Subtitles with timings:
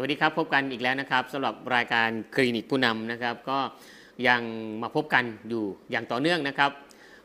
[0.00, 3.58] วัสดีครับ พบกันอีกแล้วนะครับสำหรับรายการคลินิกผู้นำนะครับ ก็
[4.28, 4.42] ยัง
[4.82, 6.70] มาพบกันอยู่อย่างต่อเนื่องนะครับ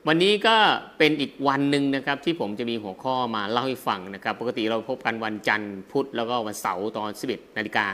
[0.07, 0.55] วันนี้ก็
[0.97, 7.85] เป็นอีกวันหนึ่งนะครับ ที่ผมจะมีหัวข้อมาเล่าให้ฟังนะครับ ปกติเราพบกันวันจันทร์พุธแล้วก็วันเสาร์ตอน 11นาฬิกา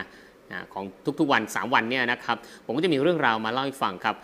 [0.74, 0.84] ของ
[1.20, 4.16] ทุกๆวัน 3 วันเนี่ยนะครับ ผมก็จะมีเรื่องราวมาเล่าให้ฟังครับ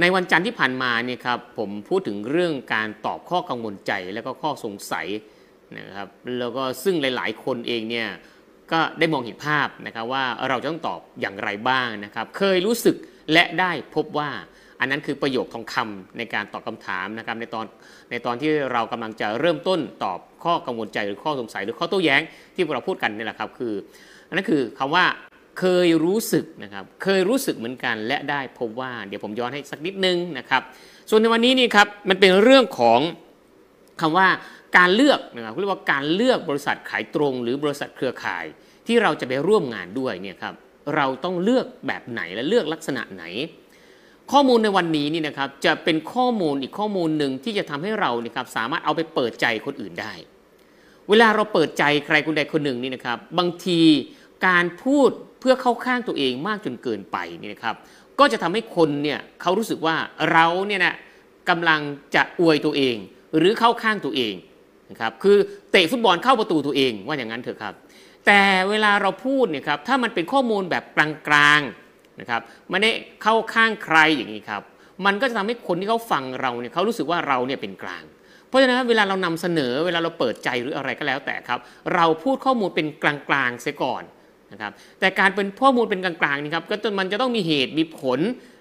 [0.00, 5.06] ในวันจันทร์ที่ผ่านมาเนี่ยครับผมพูดถึงเรื่องการตอบข้อกังวลใจและก็ข้อสงสัย
[5.78, 8.08] นะครับแล้วก็ซึ่งหลาย ๆ คนเองเนี่ย
[8.72, 12.96] ก็ได้มองเห็นภาพนะครับว่าเราจะต้องตอบอย่างไรบ้างนะครับ เคยรู้สึก
[13.32, 14.30] และได้พบว่า
[14.80, 17.66] อันนั้นคือประโยคทองคำในการตอบคำถามนะครับในตอน
[18.10, 22.22] ในตอนที่เรากำลังจะเริ่มต้นตอบข้อกังวลใจหรือข้อสงสัยหรือข้อโต้แย้ง
[22.54, 23.74] ที่เราพูดกันนี่แหละครับคือ
[24.28, 25.04] อันนั้นคือคำว่า
[25.58, 30.62] เคยรู้สึกนะครับเคยรู้สึกเหมือนกันและได้พบว่า เดี๋ยวผมย้อนให้สักนิดนึงนะครับ
[31.10, 33.00] ส่วนในวันนี้นี่ครับมันเป็นเรื่องของ
[34.00, 34.28] คำว่า
[34.76, 38.44] การเลือกนะครับเรียกว่าการเลือกบริษัทขายตรง หรือบริษัทเครือข่าย
[38.86, 40.54] ที่เราจะไปร่วมงานด้วยเนี่ยครับ
[40.96, 43.24] เราต้องเลือกแบบไหนและเลือกลักษณะไหน
[44.32, 50.12] ข้อมูลในวันนี้นี่นะครับจะเป็นข้อมูลอีกข้อมูลหนึ่งที่จะทำให้เราเนี่ยครับสามารถเอาไปเปิดใจคนอื่นได้
[51.08, 53.80] เวลาเราเปิดใจใครคนใดคนหนึ่งนี่นะครับ บางที
[54.46, 57.76] การพูดเพื่อเข้าข้างตัวเองมากจนเกินไปนี่นะครับ
[58.18, 59.96] ก็จะทำให้คนเนี่ยเขารู้สึกว่า
[60.32, 60.94] เราเนี่ยนะ
[61.48, 61.80] กำลัง
[62.14, 62.96] จะอวยตัวเอง
[63.36, 64.34] หรือเข้าข้างตัวเอง
[64.92, 65.38] นะครับคือ
[65.70, 67.74] เตะฟุตบอลเข้าประตูตัวเองว่าอย่างนั้นเถอะครับ
[68.26, 68.40] แต่
[68.70, 72.40] เวลาเราพูดเนี่ยครับถ้ามันเป็นข้อมูลแบบกลางๆนะครับ
[72.70, 72.90] ไม่ได้
[73.22, 74.62] เข้าข้างใครอย่างนี้ครับ
[75.06, 78.04] มันก็จะทำให้คนที่เขาฟังเราเนี่ยเขารู้สึกว่าเราเนี่ยเป็นกลาง
[78.48, 81.58] เพราะฉะนั้นเวลาเรานำเสนอเวลาเราเปิดใจหรืออะไรก็แล้วแต่ครับ
[81.94, 84.02] เราพูดข้อมูลเป็นกลางๆเสียก่อน
[84.52, 88.18] นะครับแต่การเป็นข้อมูลเป็นกลางๆนี่ครับก็มันจะต้องมีเหตุมีผล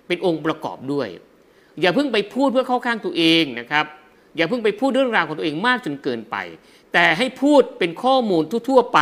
[0.08, 1.08] เป็นองค์ประกอบด้วย
[1.82, 3.86] อย่าเพิ่งไปพูดเพื่อเข้าข้างตัวเองนะครับ
[4.38, 6.36] อย่าเพิ่งไปพูดเรื่องราวของตัวเองมากจนเกินไป
[6.94, 9.00] แต่ให้พูดเป็นข้อมูลทั่วๆไป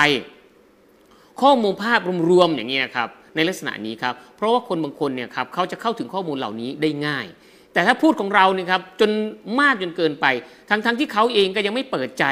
[1.41, 1.99] ข้อมูลภาพ
[2.29, 7.25] รวมๆอย่างนี้ครับในลักษณะนี้ครับ เพราะว่าคนบางคนเนี่ยครับเขาจะเข้าถึงข้อมูลเหล่านี้ได้ง่าย
[7.73, 9.11] แต่ถ้าพูดของเราเนี่ยครับจน
[9.59, 10.25] มากจนเกินไป
[10.69, 12.25] ทั้งๆทที่เขาเองก็ยังไม่เปิดใจ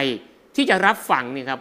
[0.55, 1.59] ที่จะรับฟังเนี่ยครับ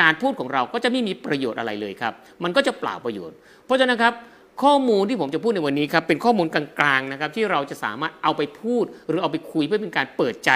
[0.00, 4.14] การพูดของเราก็จะไม่มีประโยชน์อะไรเลยครับ มันก็จะเปล่าประโยชน์ เพราะฉะนั้นครับ
[4.62, 10.50] ข้อมูลที่ผมจะพูดในวันนี้ครับเป็นข้อมูลกลางๆนะครับที่เราจะสามารถเอาไปพูดหรือเอาไปคุยเพื่อเป็นการเปิดใจ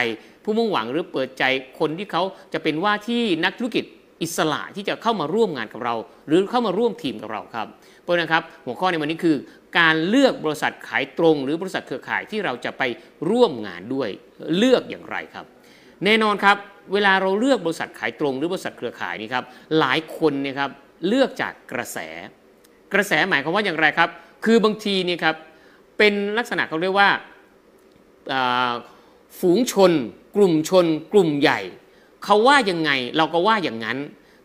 [0.44, 1.44] ผู้มุ่งหวังหรือเปิดใจ
[1.78, 3.84] คนที่เขาจะเป็นว่าที่นักธุรกิจ
[4.22, 5.94] อิสระที่จะเข้ามาร่วมงานกับเรา
[6.28, 7.66] หรือเข้ามาร่วมทีมกับเราครับ
[8.02, 9.36] เพราะนะครับหัวข้อในวันนี้คือ
[9.78, 12.82] การเลือกบริษัทขายตรง หรือบริษัทเครือข่ายที่เราจะไป
[13.30, 14.08] ร่วมงานด้วย
[14.56, 15.44] เลือกอย่างไรครับ
[16.04, 16.56] แน่นอนครับ
[16.92, 19.44] เวลาเราเลือกบริษัทขายตรง หรือบริษัทเครือข่ายนี่ครับ
[19.78, 20.70] หลายคนเนี่ยครับ
[21.08, 21.98] เลือกจากกระแส
[22.94, 24.10] กระแสหมายความว่าอย่างไรครับ
[24.44, 25.36] คือบางทีเนี่ยครับ
[25.98, 27.10] เป็นลักษณะเขาเรียกว่า
[29.40, 29.92] ฝูงชน
[30.36, 31.60] กลุ่มชน กลุ่มใหญ่
[32.24, 33.98] เขาว่ายังไงเราก็ว่าอย่างนั้น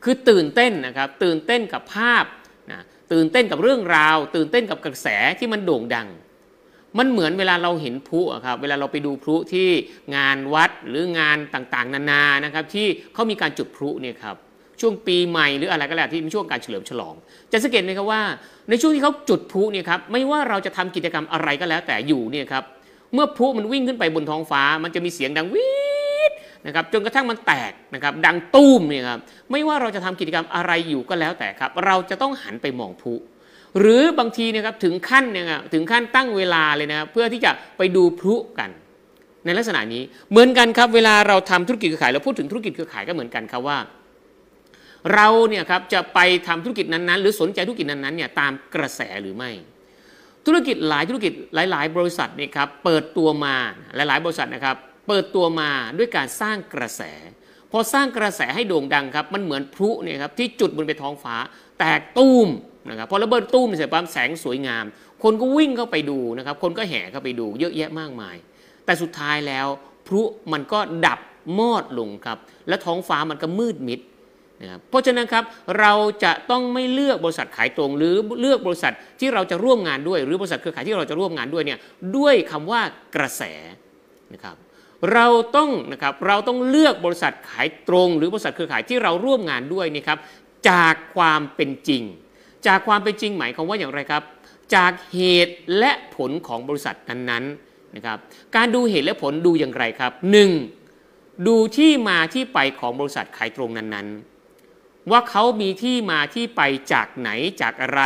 [0.04, 2.26] คือตื่นเต้นนะครับตื่นเต้นกับภาพ
[2.72, 2.82] นะ
[3.12, 5.08] ตื่นเต้นกับเรื่องราว ตื่นเต้นกับกระแส
[5.40, 6.08] ที่มันโด่งดัง
[6.98, 9.68] มันเหมือนเวลาเราเห็นพลุครับเวลาเราไปดูพลุที่
[10.16, 14.36] งานวัดหรืองานต่างๆ นานานะครับที่เขามีการจุดพลุเนี่ยครับ
[14.82, 17.16] ช่วงปีใหม่หรืออะไรก็แล้วที่เป็นช่วงการเฉลิมฉลอง
[17.52, 18.22] จะสังเกตไหมครับว่า
[18.70, 22.64] ในช่วงที่เขาจุดพลุเนี่ยครับไม่ว่าเราจะทำกิจกรรมอะไรก็แล้วแต่อยู่เนี่ยครับ
[23.14, 25.68] เมื่อพลุมันวิ่งขึ้นไปบนท้องฟ้า มันจะมีเสียงดังวิ
[26.66, 29.20] นะครับจนกระทั่งมันแตกนะครับดังตุ้มเนี่ยครับ
[29.52, 33.14] ไม่ว่าเราจะทำกิจกรรมอะไรอยู่ก็แล้วแต่ครับ เราจะต้องหันไปมองพลุ
[33.80, 38.70] หรือบางทีนะครับถึงขั้นเนี่ยถึงขั้นตั้งเวลาเลยนะเพื่อที่จะไปดูพลุกัน
[39.46, 43.78] ในลักษณะนี้เหมือนกันครับเวลาเราทำธุรกิจเครือข่ายเราพูดถึงธุรกิจเครือข่ายก็เหมือนกันครับว่า
[45.14, 49.52] เราเนี่ยครับจะไปทำธุรกิจนั้นๆ หรือสนใจธุรกิจนั้นๆเนี่ยตามกระแสหรือไม่
[50.46, 53.56] ธุรกิจหลายธุรกิจหลาย ๆ บริษัทเนี่ยครับเปิดตัวมา
[53.96, 57.02] หลาย ๆ บริษัทนะครับเปิดตัวมาด้วยการสร้างกระแส
[57.72, 61.36] พอสร้างกระแสให้โด่งดังครับมันเหมือนพลุเนี่ยครับที่จุดบนไปท้องฟ้า
[61.80, 62.48] แตกตุ้ม
[62.90, 64.86] นะครับพอระเบิดตุ้มเสร็จปั๊บแสงสวยงาม
[65.24, 68.36] คนก็วิ่งเข้าไปดูนะครับ คนก็แห่เข้าไปดูเยอะแยะมากมาย
[68.86, 69.68] แต่สุดท้ายแล้ว
[70.08, 70.22] พลุ
[70.52, 71.20] มันก็ดับ
[71.60, 72.38] มอดลงครับ
[72.68, 74.00] และท้องฟ้ามันก็มืดมิด
[74.62, 75.44] นะครับเพราะฉะนั้นครับ
[75.80, 75.94] เรา
[76.24, 81.80] จะต้องไม่เลือกบริษัทขายตรง หรือเลือกบริษัทที่เราจะร่วมงานด้วย หรือบริษัทเครือข่ายที่เราจะร่วมงานด้วยเนี่ย
[82.18, 82.82] ด้วยคำว่า
[83.16, 83.44] กระแส
[84.34, 84.56] นะครับ
[85.14, 90.20] เราต้องนะครับเราต้องเลือกบริษัทขายตรง หรือบริษัทเครือข่ายที่เราร่วมงานด้วยนี่ครับ
[90.70, 92.04] จากความเป็นจริง
[92.68, 94.24] จากความเป็นจริงหมายความว่าอย่างไรครับ
[94.76, 98.18] จากเหตุและผลของบริษัทนั้นๆนะครับ
[98.56, 100.12] การดูเหตุและผลดูอย่างไรครับ
[100.80, 101.48] 1.
[101.48, 104.37] ดูที่มาที่ไปของบริษัทขายตรงนั้นๆ
[105.12, 106.62] ว่าเขามีที่มาที่ไป
[106.94, 107.30] จากไหน
[107.62, 108.02] จากอะไร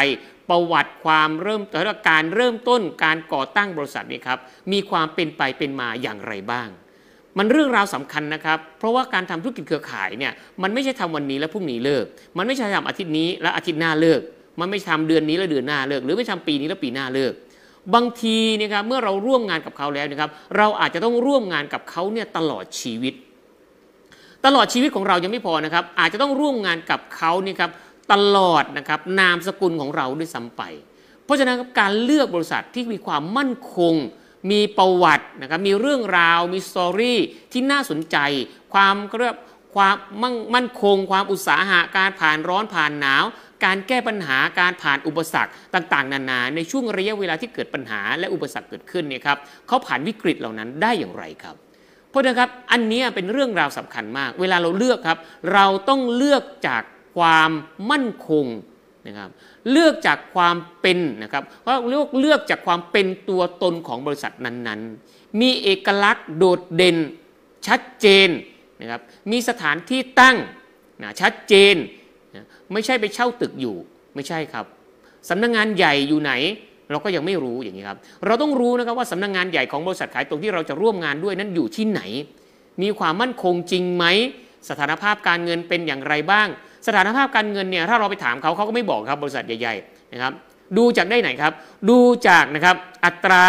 [0.49, 4.39] ประวัติความเริ่มแต่การเริ่มต้นการก่อตั้งบริษัทนี่ครับ
[4.71, 6.67] มีความเป็นไปเป็นมาอย่างไรบ้าง
[7.37, 12.05] มันเรื่องราวสำคัญนะครับ เพราะว่าการทำธุรกิจเครือข่ายเนี่ยมันไม่ใช่ทำวันนี้แล้วพรุ่งนี้เลิก
[12.37, 14.21] มันไม่ใช่ทำอาทิตย์นี้แล้วอาทิตย์หน้าเลิก
[14.59, 17.33] มันไม่ทำเดือนนี้แล้วเดือนหน้าเลิก หรือไม่ทำปีนี้แล้วปีหน้าเลิก
[17.93, 23.13] บางทีนะครับเมื่อเราร่วมงานกับเขาแล้วนะครับ เราอาจจะต้องร่วมงานกับเขาเนี่ยตลอดชีวิต
[24.45, 27.71] ตลอดชีวิตของเรายังไม่พอนะครับ อาจจะต้องร่วมงานกับเขานี่ครับ
[28.11, 30.61] ตลอดนะครับนามสกุลของเราด้วยซ้ำไป
[31.25, 33.95] เพราะฉะนั้นการเลือกบริษัทที่มีความมั่นคง
[34.51, 37.19] มีประวัตินะครับมีเรื่องราว มีสตอรี่
[37.51, 38.17] ที่น่าสนใจ
[38.73, 39.35] ความเรียก
[39.75, 43.23] ความมั่งมั่นคง ความอุตสาหะการผ่านร้อนผ่านหนาว
[43.65, 51.55] การแก้ปัญหาการผ่านอุปสรรคต่าง ๆ นานา ในช่วงระยะเวลาที่เกิดปัญหาและอุปสรรคเกิดขึ้นเนี่ยครับเขาผ่านวิกฤตเหล่านั้นได้อย่างไรครับ
[52.11, 55.19] เพราะนะครับอันนี้เป็นเรื่องราวสำคัญมาก เวลาเราเลือกครับ
[55.53, 56.83] เราต้องเลือกจาก
[57.17, 57.51] ความ
[57.91, 58.45] มั่นคง
[59.07, 59.29] นะครับ
[59.71, 66.97] เลือกจากความเป็นนะครับเพราะเลือกเลือกจากความเป็นตัวตนของบริษัทนั้นๆ มีเอกลักษณ์โดดเด่น
[67.67, 68.29] ชัดเจน
[68.81, 70.37] นะครับมีสถานที่ตั้ง
[71.01, 71.75] นะชัดเจน
[72.35, 73.75] นะไม่ใช่ไปเช่าตึกอยู่
[74.15, 74.65] ไม่ใช่ครับ
[75.29, 76.33] สำนักงงานใหญ่อยู่ไหน
[76.91, 82.01] เราก็ยังไม่รู้อย่างนี้ครับ เราต้องรู้นะครับว่าสำนักงงานใหญ่ของบริษัทขายตรงที่เราจะร่วมงานด้วยนั้นอยู่ที่ไหน
[82.81, 84.05] มีความมั่นคงจริงไหม
[84.69, 86.47] สถานภาพการเงินเป็นอย่างไรบ้าง
[86.87, 90.33] สถานภาพการเงินเนี่ยถ้าเราไปถามเขาเขาก็ไม่บอกครับบริษัทใหญ่ๆนะครับ
[90.77, 91.53] ดูจากได้ไหนครับ
[91.89, 93.45] ดูจากนะครับอัตรา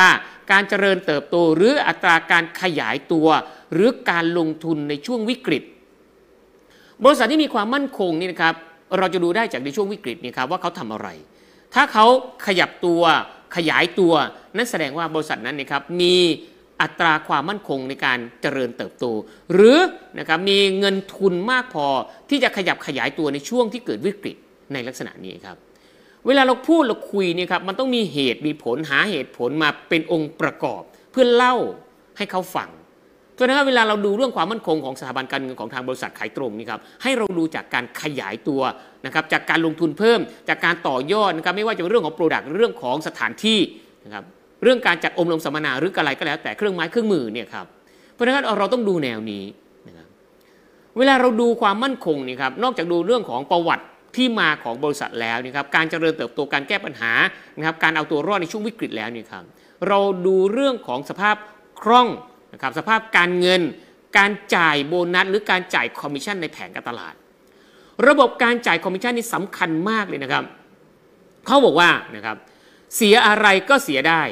[0.50, 3.28] การเจริญเติบโต หรืออัตราการขยายตัว
[3.72, 5.62] หรือการลงทุนในช่วงวิกฤต
[7.04, 8.54] บริษัทที่มีความมั่นคงนี่นะครับ
[8.98, 11.08] เราจะดูได้จากในช่วงวิกฤตนี่ครับว่าเขาทำอะไร
[11.74, 12.06] ถ้าเขา
[12.46, 13.02] ขยับตัว
[13.56, 14.12] ขยายตัว
[14.56, 16.14] นั่นแสดงว่าบริษัทนั้นนะครับมี
[16.82, 19.06] อัตราความมั่นคงในการเจริญเติบโต
[19.52, 19.78] หรือ
[20.18, 21.86] นะครับมีเงินทุนมากพอ
[22.28, 24.36] ที่จะขยับขยายตัวในช่วงที่เกิดวิกฤต
[24.72, 25.56] ในลักษณะนี้ครับ
[26.26, 31.56] เวลาเราพูดเราคุยเนี่ยครับมันต้องมีเหตุมีผลหาเหตุผลมาเป็นองค์ประกอบ เพื่อเล่า
[32.16, 32.68] ให้เขาฟัง
[33.34, 38.60] เพราะนั้นเวลาเราดูเรื่องความมั่นคงของสถาบันการเงินของทางบริษัทขายตรงนี่ครับให้เราดูจากการขยายตัว
[39.06, 43.58] นะครับจากการลงทุนเพิ่ม จากการต่อยอดนะครับไม่ว่าจะเรื่องของโปรดักต์เรื่องของสถานที่
[44.04, 44.24] นะครับ
[44.62, 47.66] เรื่องการจัดอบรมสัมมนาหรืออะไรก็แล้วแต่เครื่องไม้เครื่องมือเนี่ยครับ
[48.12, 49.44] เพราะฉะนั้นเราต้องดูแนวนี้
[49.88, 50.06] นะครับ
[50.98, 53.84] เวลาเราดูความมั่นคงนี่ครับนอกจากดูเรื่องของประวัติ
[54.16, 57.12] ที่มาของบริษัทแล้วนี่ครับการเจริญเติบโตการแก้ปัญหา
[57.56, 59.44] นะครับการเอาตัวรอดในช่วงวิกฤตแล้วนี่ครับ
[59.88, 61.36] เราดูเรื่องของสภาพ
[61.82, 62.08] คล่อง
[62.52, 63.60] นะครับสภาพการเงิน
[64.18, 67.14] การจ่ายโบนัสหรือการจ่ายคอมมิชชั่นในแผนการตลาด
[68.08, 70.44] ระบบการจ่ายคอมมิชชั่นนี่สำคัญมากเลยนะครับ
[71.46, 72.36] เขาบอกว่านะครับ
[72.96, 74.22] เสียอะไรก็เสียได้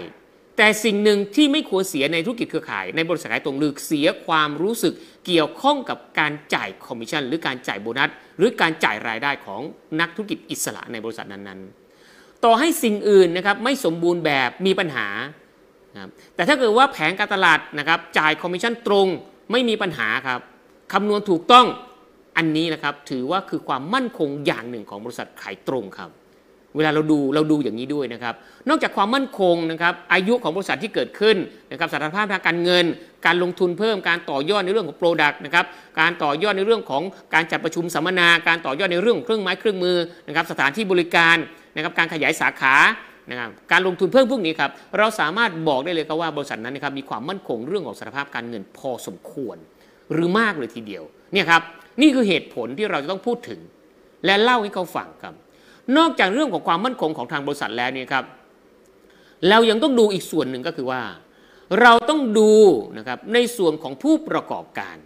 [0.56, 4.94] แต่สิ่งหนึ่งที่ไม่ควรเสียในธุรกิจเครือข่าย ในบริษัทขายตรงคือเสียความรู้สึก
[5.26, 9.60] เกี่ยวข้องกับการจ่ายคอมมิชชั่นหรือการจ่ายโบนัส หรือการจ่ายรายได้ของ
[10.00, 15.08] นักธุรกิจอิสระในบริษัทนั้นๆ ต่อให้สิ่งอื่นนะครับไม่สมบูรณ์แบบมีปัญหา
[16.34, 19.06] แต่ถ้าเกิดว่าแผนการตลาดนะครับจ่ายคอมมิชชั่นตรง
[19.52, 20.40] ไม่มีปัญหาครับ
[20.92, 21.66] คำนวณถูกต้อง
[22.36, 26.10] อันนี้นะครับถือว่าคือความมั่นคงอย่างหนึ่งของบริษัทขายตรงครับ
[26.76, 28.34] เวลาเราดูเราดูอย่างนี้ด้วยนะครับ
[28.68, 31.36] นอกจากความมั่นคงนะครับอายุของบริษัทที่เกิดขึ้น
[31.70, 32.84] นะครับสถานภาพทางการเงิน
[33.26, 35.64] การลงทุนเพิ่มการต่อยอดในเรื่องของโปรดักต์นะครับ
[36.00, 37.02] การต่อยอดในเรื่องของ
[37.34, 39.96] การจัดประชุมสัมมนา การต่อยอดในเรื่องของเครื่องไม้เครื่องมือ
[40.26, 41.36] นะครับสถานที่บริการ
[41.76, 42.74] นะครับการขยายสาขา
[43.30, 49.56] นะครับการลงทุนเพิ่มพวกนี้ครับเราสามารถบอกได้เลยครับว่าบริษัทนั้นนะครับมีความมั่นคงเรื่องของสภาพการเงินพอสมควร
[50.12, 51.62] หรือมากเลยทีเดียวเนี่ยครับ
[52.00, 53.60] นี่คือเหตุผลที่เราจะต้องพูดถึง
[54.24, 55.34] และเล่าให้เขาฟังครับ
[55.96, 58.24] นอกจากเรื่องของความมั่นคงของทางบริษัทแล้วเนี่ยครับ
[59.48, 61.02] เรายังต้องดูอีกส่วนหนึ่งก็คือว่า
[61.80, 62.52] เราต้องดู
[62.98, 64.96] นะครับในส่วนของผู้ประกอบการ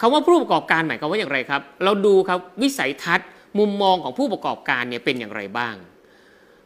[0.00, 5.74] คำว่าผู้ประกอบการหมายความว่าอย่างไรครับ เราดูครับวิสัยทัศน์ มุมมองของผู้ประกอบการเนี่ยเป็นอย่างไรบ้าง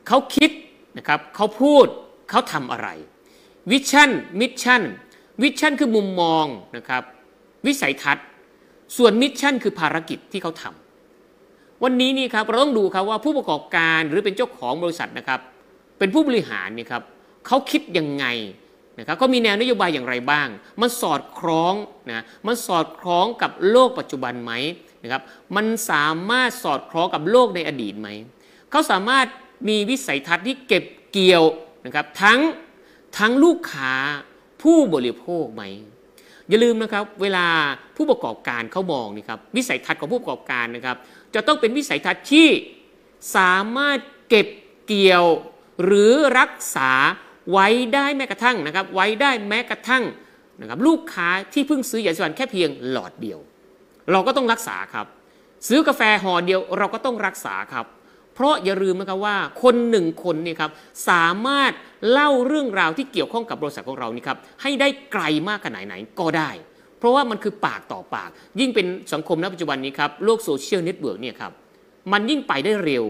[0.06, 0.50] เขาคิด
[0.96, 1.86] นะครับเขาพูด
[2.30, 2.88] เขาทำอะไร
[3.70, 4.82] vision mission
[5.42, 7.02] vision คือมุมมองนะครับ
[7.66, 8.26] วิสัยทัศน์
[8.96, 15.40] ส่วน mission คือภารกิจที่เขาทำวันนี้นี่ครับเราต้องดูครับว่าผู้ประกอบการหรือเป็นเจ้าของบริษัทนะครับ
[15.98, 17.02] เป็นผู้บริหารนี่ครับ
[17.46, 18.26] เขาคิดยังไง
[18.98, 20.48] นะครับเขามีแนวนโยบายอย่างไรบ้าง
[20.80, 21.74] มันสอดคล้อง
[22.10, 24.52] นะมันสอดคล้องกับโลกปัจจุบันไหม
[25.02, 25.22] นะครับ
[25.56, 28.08] มันสามารถสอดคล้องกับโลกในอดีตไหม
[28.70, 29.26] เขาสามารถ
[29.68, 31.44] มีวิสัยทัศน์ที่เก็บเกี่ยว
[31.86, 32.40] นะครับทั้ง
[33.18, 33.94] ทั้งลูกค้า
[34.62, 35.62] ผู้บริโภคไหม
[36.48, 37.46] อย่าลืมนะครับเวลา
[37.96, 40.96] ผู้ประกอบการเขามองนี่ครับวิสัยทัศน์ของผู้ประกอบการนะครับ
[41.34, 42.48] จะต้องเป็นวิสัยทัศน์ที่
[43.36, 43.98] สามารถ
[44.28, 44.46] เก็บ
[44.86, 45.24] เกี่ยว
[45.84, 46.90] หรือรักษา
[47.52, 50.04] ไว้ได้แม้กระทั่งนะครับ ไว้ได้แม้กระทั่ง
[50.60, 53.38] นะครับลูกค้าที่เพิ่งซื้อยาสีฟันแค่เพียงหลอดเดียว
[54.10, 55.06] เราก็ต้องรักษาครับ
[55.68, 57.86] ซื้อกาแฟห่อเดียวเราก็ต้องรักษาครับ
[58.38, 60.70] เพราะอย่าลืมนะครับว่าคนหนึ่งคนเนี่ยครับ
[61.08, 61.72] สามารถ
[62.10, 66.50] เล่าเรื่องราวที่เกี่ยวข้องกับบริษัทของเรานี่ครับให้ได้ไกลมากขนาดไหนก็ได้
[66.98, 68.30] เพราะว่ามันคือปากต่อปาก
[68.60, 71.52] ยิ่งเป็นสังคมณปัจจุบันนี้ครับโลกโซเชียลเน็ตเวิร์กเนี่ยครับ
[72.12, 73.04] มันยิ่งไปได้เร็ว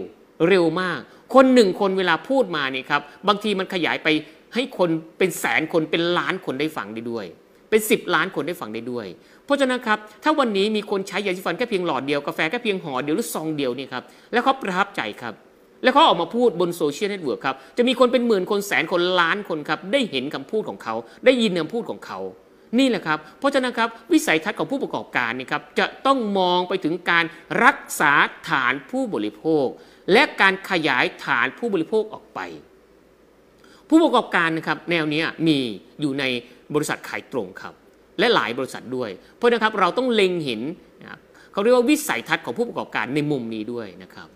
[0.49, 0.99] เร็วมาก
[1.35, 4.07] คนหนึ่งคนเวลาพูดมานี่ครับบางทีมันขยายไป
[4.53, 7.25] ให้คนเป็นแสนคนเป็นล้านคนได้ฟังได้ด้วย
[7.69, 9.07] เป็นสิบล้านคนได้ฟังได้ด้วย
[9.49, 14.03] เพราะฉะนั้นครับถ้าวันนี้มีคนใช้ยาสีฟันแค่เพียงหลอดเดียวกาแฟแค่เพียงห่อเดียวหรือซองเดียวนี่ครับ
[14.33, 15.33] แล้วเขาประทับใจครับ
[15.83, 22.19] แล้วเขาออกมาพูดบนโซเชียลเน็ตเวิร์กครับจะมีคนเป็นหมื่นคนแสนคนล้านคนครับได้เห็นคำพูดของเขาได้ยินคำพูดของเขา
[22.79, 27.25] นี่แหละครับ เพราะฉะนั้นครับวิสัยทัศน์ของผู้ประกอบการนี่ครับจะต้องมองไปถึงการ
[27.63, 28.13] รักษา
[28.49, 29.65] ฐานผู้บริโภค
[30.11, 32.39] และการขยายฐานผู้บริโภคออกไป
[33.89, 35.57] ผู้ประกอบการนะครับแนวนี้มี
[36.01, 36.23] อยู่ใน
[36.73, 37.73] บริษัทขายตรงครับ
[38.19, 40.61] และหลายบริษัทด้วย เพราะนะครับเราต้องเล็งเห็น
[41.01, 41.19] นะครับ
[41.51, 44.27] เขาเรียกว่าวิสัยทัศน์ของผู้ประกอบการในมุมนี้ด้วยนะครับ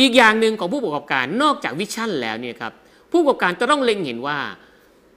[0.00, 2.72] อีกอย่างหนึ่งของผู้ประกอบการนอกจากวิชั่นแล้วเนี่ยครับ
[3.12, 4.38] ผู้ประกอบการจะต้องเล็งเห็นว่า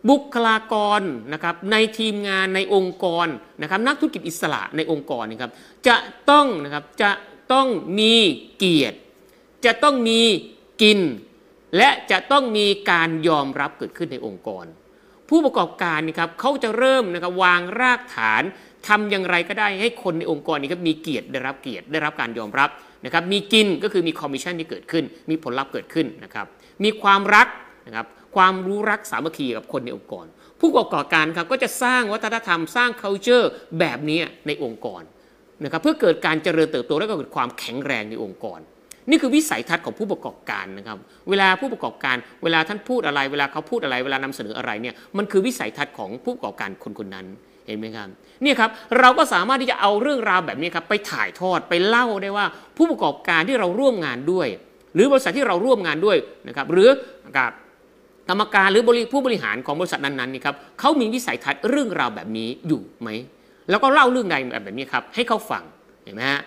[0.10, 1.02] บุคลากร
[1.34, 3.28] นะครับในทีมงานในองค์กร
[3.62, 5.52] นะครับนักธุรกิจอิสระในองค์กรนะครับ
[5.88, 5.96] จะ
[6.30, 7.12] ต้องนะครับจะ
[7.52, 7.68] ต้อง
[8.00, 8.14] มี
[8.58, 8.98] เกียรติ
[9.66, 10.20] จะต้องมี
[10.82, 11.00] กิน
[11.78, 14.66] และจะต้องมีการยอมรับเกิดขึ้นในองค์กร
[15.30, 18.44] ผู้ประกอบการนี่ครับเขาจะเริ่มนะครับวางรากฐาน
[18.88, 22.70] ทำอย่างไรก็ได้ให้คนในองค์กรนี้ครับมีเกียรติได้รับเกียรติได้รับการยอมรับ
[23.06, 26.46] นะครับมีกินก็คือมีคอมมิชชั่นที่เกิดขึ้น มีผลลัพธ์เกิดขึ้นนะครับ
[26.84, 27.48] มีความรัก
[27.88, 28.06] นะครับ
[28.36, 30.26] ความรู้รักสามัคคีกับคนในองค์กร
[30.60, 33.46] ผู้ประกอบการครับก็จะสร้างวัฒนธรรมสร้าง culture
[33.80, 35.02] แบบนี้ในองค์กร
[35.64, 38.60] นะครับเพื่อเกิดการเจริญเติบโตและก็เกิดความแข็งแรงในองค์กร
[39.10, 40.98] นี่คือวิสัยทัศน์ของผู้ประกอบการนะครับ
[41.30, 47.26] เวลาผู้ประกอบการเวลาท่านพูดอะไร เวลาเขาพูดอะไรเวลานำเสนออะไรเนี่ยมันคือวิสัยทัศน์ของผู้ประกอบการคนคนนั้น
[47.68, 48.08] เห็นไหมครับ
[48.44, 52.46] นี่ครับเราก็สามารถที่จะเอาเรื่องราวแบบนี้ครับไปถ่ายทอดไปเล่าได้ว่า
[52.78, 54.48] ผู้ประกอบการที่เราร่วมงานด้วย
[54.94, 56.90] หรือบริษัทที่เราร่วมงานด้วยนะครับหรือ
[57.38, 57.52] กับ
[58.30, 58.84] กรรมการหรือ
[59.14, 63.10] ผู้บริหารของบริษัทนั้นๆนี่ครับเขามีวิสัยทัศน์เรื่องราวแบบนี้อยู่ไหม
[63.70, 64.36] แล้วก็เล่าเรื่องใด
[64.66, 65.64] แบบนี้ครับให้เขาฟัง
[66.04, 66.42] เห็นไหมฮะ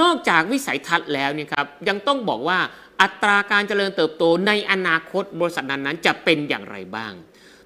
[0.00, 2.58] นอกจากวิสัยทัศน์แล้วเนี่ยครับยังต้องบอกว่า
[3.02, 7.12] อัตราการเจริญเติบโตในอนาคตบริษัทนั้นๆจะเป็นอย่างไรบ้าง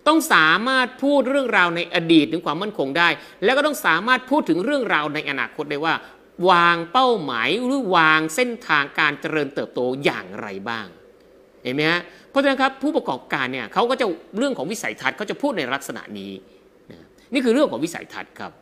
[0.07, 3.09] ต้องสามารถพูดเรื่องราวในอดีตถึงความมั่นคงได้
[3.45, 5.95] แล้วก็ต้องสามารถพูดถึงเรื่องราวในอนาคตได้ว่า
[6.51, 10.87] วางเป้าหมายหรือวางเส้นทางการเจริญเติบโตอย่างไรบ้าง
[11.63, 12.01] เห็นไหมฮะ
[12.31, 14.07] เพราะฉะนั้นครับผู้ประกอบการเนี่ยเขาก็จะ
[14.39, 16.33] เรื่องของวิสัยทัศน์เขาจะพูดในลักษณะนี้
[17.33, 18.53] นี่คือเรื่องของวิสัยทัศน์ครับ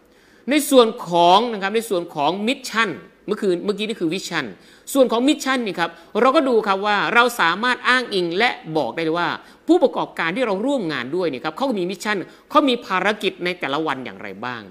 [0.51, 2.91] ในส่วนของนะครับในส่วนของ mission
[3.29, 4.47] เมื่อคืนเมื่อกี้นี่คือ vision
[4.93, 9.29] ส่วนของ mission นี่ครับเราก็ดูครับว่าเราสามารถอ้างอิงและบอกได้เลยว่า
[9.67, 12.17] ผู้ประกอบการที่เราร่วมงานด้วยเนี่ยครับเขามี mission
[12.51, 14.63] เขามีภารกิจในแต่ละวันอย่างไรบ้าง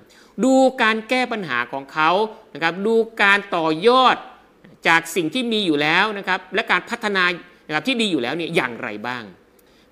[0.44, 2.10] ดูการแก้ปัญหาของเขา
[2.54, 4.16] นะครับดูการต่อยอด
[4.88, 7.24] จากสิ่งที่มีอยู่แล้วนะครับและการพัฒนา
[7.68, 9.24] นะครับที่ดีอยู่แล้วเนี่ยอย่างไรบ้าง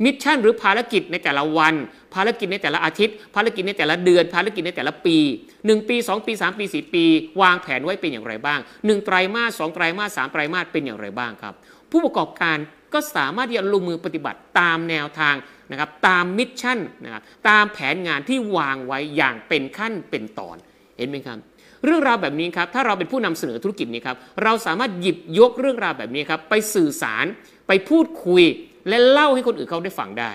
[0.04, 1.74] mission หรือภารกิจในแต่ละวัน
[2.16, 5.18] ภารกิจในแต่ละอาทิตย์ ภารกิจในแต่ละเดือน ภารกิจในแต่ละปี
[5.54, 7.06] 1 ปี 2 ปี 3 ปี 4 ปี
[7.42, 11.54] วางแผนไว้เป็นอย่างไรบ้าง 1 ไตรมาส 2 ไตรมาส 3 ไตรมาสเป็นอย่างไรบ้างครับ
[11.92, 12.58] ผู้ประกอบการ
[12.94, 15.36] ก็สามารถที่จะลงมือปฏิบัติตามแนวทาง
[15.72, 20.58] นะครับตามมิชชั่นนะครับตามแผนงานที่วางไว้อย่างเป็นขั้นเป็นตอน
[20.98, 21.38] เห็นไหมครับ
[21.86, 27.26] เรื่องราวแบบนี้ครับถ้าเราเป็นผู้นำเสนอธุรกิจนี้ครับเราสามารถหยิบยกเรื่องราวแบบนี้ครับไปสื่อสาร
[27.68, 28.44] ไปพูดคุย
[28.88, 30.32] และเล่าให้คนอื่นเขาได้ฟังได้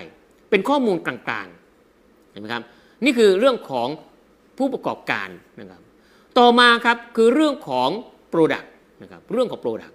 [0.50, 2.62] เป็นข้อมูลกลางๆเห็นไหมครับ
[3.04, 3.88] นี่คือเรื่องของ
[4.58, 5.28] ผู้ประกอบการ
[5.60, 5.82] นะครับ
[6.38, 7.90] ต่อมาครับคือเรื่องของ
[8.32, 8.66] Product
[9.02, 9.94] นะครับเรื่องของ Product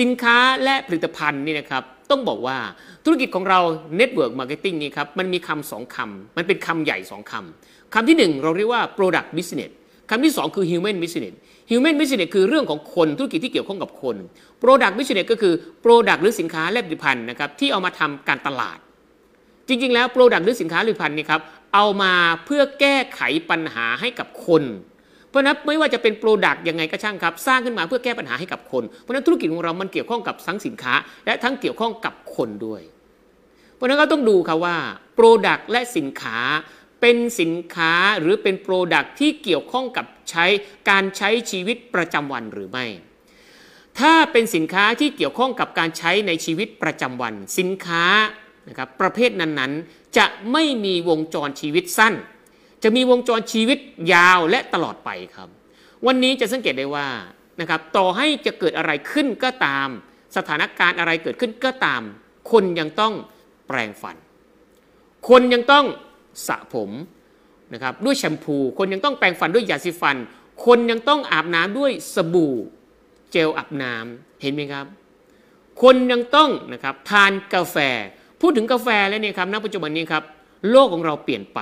[0.00, 2.58] สินค้าและผลิตภัณฑ์นี่นะครับต้องบอกว่า
[3.04, 3.60] ธุรกิจของเรา
[4.00, 9.72] Network Marketing นี่ครับมันมีคำสองคำมันเป็นคำใหญ่สองคำคำที่หนึ่งเราเรียกว่า Product Business
[10.12, 11.34] คำที่ 2 คือ human business
[11.70, 14.16] human business คือเรื่องของคนธุรกิจที่เกี่ยวข้องกับคน
[14.62, 15.54] product business ก็คือ
[15.84, 18.78] product หรือสินค้าและผลิตภัณฑ์นะครับที่เอามาทำการตลาด
[19.68, 21.40] จริง ๆ แล้ว product หรือสินค้าหรือผลิตภัณฑ์นี่ครับ
[21.74, 22.12] เอามา
[22.44, 24.62] เพื่อแก้ไขปัญหาให้กับคน
[25.28, 30.94] เพราะนั้นไม่ว่าจะเป็น product ยังไงก็ช่างครับ สร้างขึ้นมาเพื่อแก้ปัญหาให้กับคน เพราะนั้นธุรกิจของเรามันเกี่ยวข้องกับทั้งสินค้า
[31.26, 32.82] และทั้งเกี่ยวข้องกับคนด้วย
[33.74, 34.76] เพราะนั้นก็ต้องดูครับว่า
[35.18, 36.38] product และสินค้า
[37.02, 40.44] เป็นสินค้าหรือเป็นโปรดักที่เกี่ยวข้องกับใช้
[40.90, 42.86] การใช้ชีวิตประจำวันหรือไม่
[44.00, 48.04] ถ้าเป็นสินค้าที่เกี่ยวข้องกับการใช้ในชีวิตประจำวัน สินค้า
[48.68, 52.14] นะครับประเภทนั้นๆ จะไม่มีวงจรชีวิตสั้น
[52.82, 53.78] จะมีวงจรชีวิต
[54.14, 55.48] ยาวและตลอดไปครับ
[56.06, 57.08] วันนี้จะสังเกตได้ว่า
[57.60, 59.88] นะครับต่อให้จะเกิดอะไรขึ้นก็ตาม
[60.36, 62.02] สถานการณ์อะไรเกิดขึ้นก็ตาม
[62.50, 63.14] คนยังต้อง
[63.68, 64.16] แปลงฟัน
[65.28, 65.86] คนยังต้อง
[66.46, 66.90] สระผม
[67.72, 70.16] นะครับด้วยแชมพู คนยังต้องแปรงฟันด้วยยาสีฟัน
[70.66, 72.54] คนยังต้องอาบน้ำด้วยสบู่
[73.30, 74.86] เจลอาบน้ำเห็นไหมครับ
[75.82, 77.76] คนยังต้องนะครับทานกาแฟ
[78.40, 80.22] พูดถึงกาแฟแล้วเนี่ยครับณปัจจุบันนี้ครับ
[80.70, 81.60] โลกของเราเปลี่ยนไป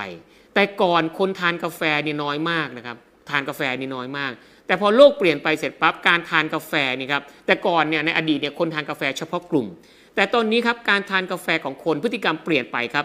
[0.54, 2.96] แต่ก่อนคนทานกาแฟนี่น้อยมากนะครับ
[3.30, 4.32] ทานกาแฟนี่น้อยมาก
[4.66, 9.66] แต่พอโลกเปลี่ยนไปเสร็จปั๊บการทานกาแฟนี่ครับแต่ก่อนเนี่ยในอดีตเนี่ยคนทานกาแฟเฉพาะกลุ่ม
[10.14, 13.04] แต่ตอนนี้ครับการทานกาแฟของคนพฤติกรรมเปลี่ยนไปครับ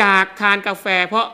[0.00, 1.26] จากทานกาแฟเพราะ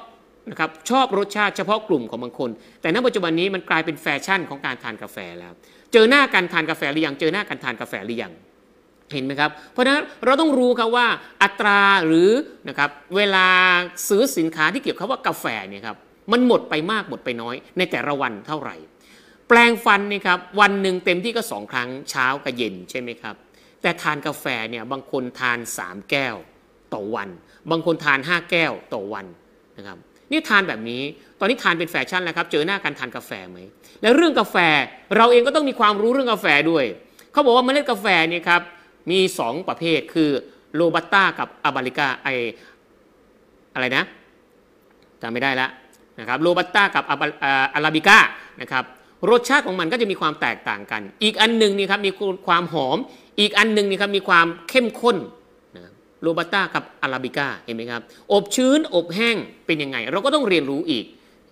[0.51, 5.53] นะครับชอบรสชาติเฉพาะกลุ่มของบางคน แต่ณปัจจุบันนี้มันกลายเป็นแฟชั่นของการทานกาแฟแล้ว
[5.93, 8.33] เจอหน้าการทานกาแฟหรือยังเจอหน้าการทานกาแฟหรือยัง
[9.13, 11.07] เห็นไหมครับ เพราะฉะนั้นเราต้องรู้ครับว่า
[11.43, 12.31] อัตราหรือ
[12.69, 13.49] นะครับเวลา
[14.09, 15.97] ซื้อสินค้าที่เกี่ยวกับว่ากาแฟเนี่ยครับ
[16.33, 18.77] มันหมดไปมากหมดไปน้อย ในแต่ละวันเท่าไหร่
[19.49, 23.35] แปลงฟันนี่ครับวันหนึ่งเต็มที่ก็สองครั้งเช้ากับเย็นใช่ไหมครับ
[23.83, 26.37] แต่ทานกาแฟเนี่ยบางคนทาน 3 แก้ว
[26.95, 27.29] ต่อวัน
[27.71, 29.27] บางคนทาน 5 แก้วต่อวัน
[29.79, 29.99] นะครับ
[30.31, 31.03] นี่ทานแบบนี้
[31.39, 33.59] ตอนนี้ทานเป็นแฟชั่นแล้วครับ เจอหน้าการทานกาแฟไหม
[34.03, 34.57] แล้วเรื่องกาแฟ
[35.17, 36.85] เราเองก็ต้องมีความรู้เรื่องกาแฟด้วย
[37.33, 38.63] เขาบอกว่าเมล็ดกาแฟนี่ครับ
[39.11, 40.31] มี 2 ประเภท คือ
[40.75, 42.29] โรบัสต้ากับอาบาริกาไอ
[43.75, 44.05] อะไรนะ
[45.23, 45.71] จำไม่ได้แล้ว
[46.21, 47.05] นะครับ โรบัสต้ากับ
[47.75, 48.19] อาราบิก้า
[48.63, 48.85] นะครับ
[49.31, 52.13] รสชาติของมันก็จะมีความแตกต่างกัน อีกอันหนึ่งนี่ครับ มี
[52.47, 52.99] ความหอม
[53.41, 55.17] อีกอันหนึ่งนี่ครับ มีความเข้มข้น
[56.27, 58.03] โรบัสต้ากับอาราบิก้าเห็นไหมครับ
[58.33, 61.05] อบชื้นอบแห้งเป็นยังไง เราก็ต้องเรียนรู้อีก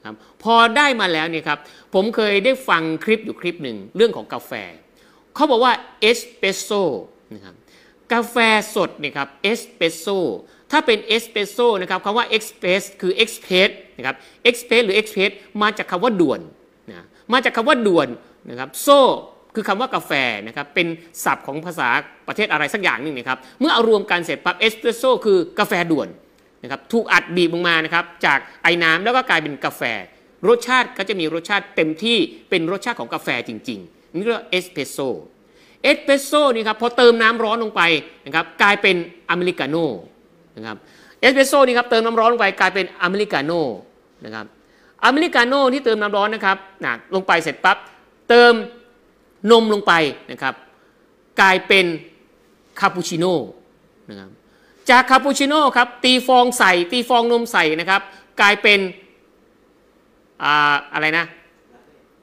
[0.04, 1.58] ครับพอได้มาแล้วเนี่ยครับ
[1.94, 4.52] ผมเคยได้ฟังคลิปอยู่คลิปหนึ่งเรื่องของกาแฟ
[5.34, 6.82] เขาบอกว่าเอสเปรสโซ่
[7.34, 7.54] นะครับ
[8.12, 8.36] กาแฟ
[8.74, 10.18] สดเนี่ยครับเอสเปรสโซ่
[10.70, 15.30] ถ้าเป็นเอสเปรสโซ่นะครับคำว่า express คือ express นะครับ express หรือ express
[15.62, 16.40] มาจากคำว่าด่วน
[16.90, 18.08] นะมาจากคำว่าด่วน
[18.50, 19.00] นะครับโซ่
[19.54, 20.12] คือคำว่ากาแฟ
[20.46, 20.86] นะครับเป็น
[21.24, 21.88] ศัพท์ของภาษา
[22.28, 26.08] ประเทศอะไรสักอย่างหนึ่งนะครับเมื่อเอารวมกันเสร็จปั๊บเอสเปรสโซ่คือกาแฟด่วน
[26.62, 29.82] นะครับถูกอัดบีบลงมานะครับจากไอน้ำแล้วก็กลายเป็นกาแฟ
[30.48, 32.18] รสชาติก็จะมีรสชาติเต็มที่
[32.50, 35.08] เป็นรสชาติของกาแฟจริงๆนี่เรียกว่าเอสเปรสโซ่
[35.82, 37.82] เอสเปรสโซ่นี่ครับพอเติมน้ำร้อนลงไป
[38.26, 38.96] นะครับกลายเป็น
[39.30, 39.88] อเมริกาโน่
[40.56, 40.76] นะครับ
[41.20, 43.62] เอสเปรสโซ่นี่ครับเติมน้ำร้อนลงไปกลายเป็นอเมริกาโน่
[44.24, 44.46] นะครับ
[45.04, 47.76] อเมริกาโน่ที่เติมน้ำร้อนนะครับนะลงไปเสร็จปั๊บ
[48.28, 48.52] เติม
[49.50, 49.92] นมลงไป
[50.30, 50.54] นะครับ
[51.40, 51.86] กลายเป็น
[52.80, 53.34] คาปูชิโน่
[54.10, 54.30] นะครับ
[54.90, 58.00] จากคาปูชิโน่ครับตีฟองใส่ตีฟองนมใส่นะครับ
[58.40, 58.80] กลายเป็น
[60.92, 61.26] อะไรนะ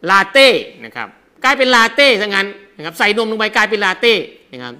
[0.09, 0.47] ลาเต้
[0.85, 1.07] นะครับ
[1.43, 4.13] กลายเป็นลาเต้ซะงั้นนะครับใส่นมลงไปกลายเป็นลาเต้
[4.53, 4.73] นะครับ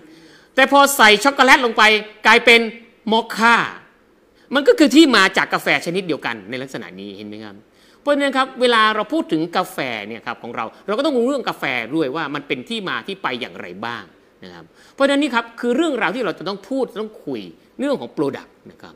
[0.56, 1.84] แต่พอใส่ช็อกโกแลตลงไป
[2.28, 2.60] กลายเป็น
[3.12, 3.56] มอคค่า
[4.54, 7.56] มันก็คือที่มาจากกาแฟชนิดเดียวกันในลักษณะนี้เห็นไหมครับ
[8.02, 11.64] เพราะฉะนั้นครับเวลาเราพูดถึงกาแฟเนี่ยครับของเราเราก็ต้องรู้เรื่องกาแฟ
[11.96, 14.04] ด้วยว่ามันเป็นที่มาที่ไปอย่างไรบ้าง
[14.44, 17.42] นะครับเพราะฉะนั้นนี่ครับคือเรื่องราวที่เราจะต้องพูดต้องคุย
[17.80, 18.94] เรื่องของ product นะครับ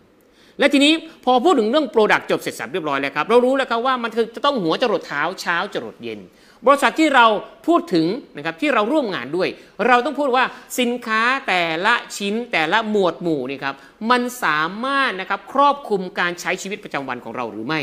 [0.60, 0.94] และทีนี้
[1.26, 6.20] พอพูดถึงเรื่อง product จบเสร็จสรรพเรียบร้อยแล้วครับเรารู้แล้วครับว่ามันคือจะต้องหัวจรดเท้าเช้าจรดเย็น
[6.65, 7.26] บริษัทที่เรา
[7.68, 8.06] พูดถึง
[8.38, 9.50] นะครับที่เราร่วมงานด้วย
[9.88, 10.44] เราต้องพูดว่า
[10.80, 13.76] สินค้าแต่ละชิ้นแต่ละหมวดหมู่นี่ครับ
[14.12, 17.82] มันสามารถนะครับครอบคลุมการใช้ชีวิตประจำวันของเราหรือไม่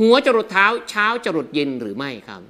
[0.00, 2.42] หัวจรดเท้าเช้าจรดเย็นหรือไม่ครับ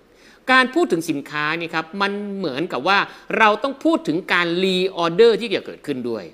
[0.53, 2.99] การพูดถึงสินค้านี่ครับมันเหมือนกับว่า
[3.39, 6.25] เราต้องพูดถึงการ reorder ที่เกิดขึ้นด้วย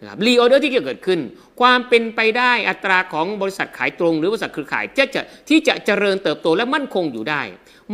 [0.00, 1.20] นะครับ reorder ที่เกิดขึ้น
[1.60, 7.42] ความเป็นไปได้อัตราของบริษัทขายตรง หรือบริษัทเครือข่ายจะจะที่จะเจริญเติบโตและมั่นคงอยู่ได้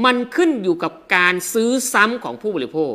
[0.04, 2.94] มันขึ้นอยู่กับการซื้อซ้ำของผู้บริโภค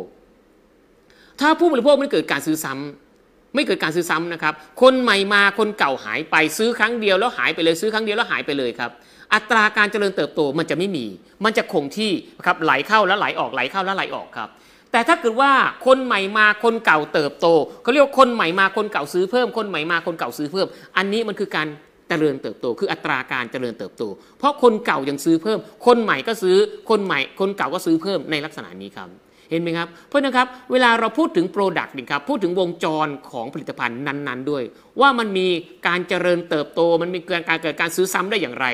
[1.40, 8.92] ถ้าผู้บริโภคไม่เกิดการซื้อซ้ำไม่เกิดการซื้อซ้ำนะครับ คนใหม่มาคนเก่าหายไปซื้อครั้งเดียวแล้วหายไปเลยซื้อครั้งเดียวแล้วหายไปเลยครับ
[9.34, 11.06] อัตราการเจริญเติบโตมันจะไม่มี
[11.44, 12.12] มันจะคงที่
[12.46, 14.50] ครับไหลเข้าแล้วไหลออกไหลเข้าแล้วไหลออกครับ
[14.92, 15.52] แต่ถ้าเกิดว่า
[15.86, 17.48] คนใหม่มาคนเก่าเติบโต
[17.84, 20.68] เขาเรียกคนใหม่มาคนเก่าซื้อเพิ่ม คนใหม่มาคนเก่าซื้อเพิ่ม
[20.98, 21.68] อันนี้มันคือการ
[22.10, 24.04] เจริญเติบโต คืออัตราการเจริญเติบโต
[24.40, 26.58] เพราะคนเก่ายังซื้อเพิ่ม คนใหม่ก็ซื้อ
[26.90, 29.10] คนใหม่ คนเก่าก็ซื้อเพิ่มในลักษณะนี้ครับ
[29.50, 34.64] เห็นไหมครับ เพราะนะครับ เวลาเราพูดถึง product นี่ครับ พูดถึงวงจรของผลิตภัณฑ์นั้น ๆ ด้วย
[35.02, 35.48] ว่ามันมี
[35.88, 38.68] การเจริญเติบโต มันมีการเกิดการซื้อซ้ำได้อย่างไร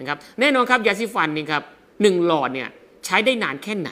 [0.00, 1.62] นะครับแน่นอนครับยาสีฟันนี่ครับ
[2.02, 2.68] หนึ่งหลอดเนี่ย
[3.04, 3.90] ใช้ได้นานแค่ไหน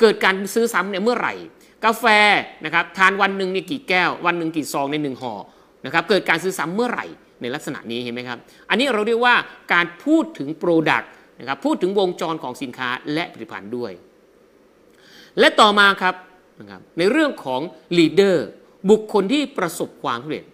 [0.00, 1.34] เกิดการซื้อซ้ำเนี่ยเมื่อไหร่
[1.84, 2.04] กาแฟ
[2.64, 5.34] นะครับทานวันหนึ่งเนี่ยกี่แก้ว วันหนึ่งกี่ซองในหนึ่งห่อ
[5.84, 7.06] นะครับเกิดการซื้อซ้ำเมื่อไหร่
[7.40, 9.34] ในลักษณะนี้เห็นไหมครับ อันนี้เราเรียกว่า
[9.72, 13.92] การพูดถึง product นะครับพูดถึงวงจรของสินค้าและผลิตภัณฑ์ด้วย
[15.38, 16.14] และต่อมาครับ
[16.60, 17.60] นะครับในเรื่องของ
[17.98, 18.46] leader
[18.90, 20.44] บุคคลที่ประสบความสำเร็จ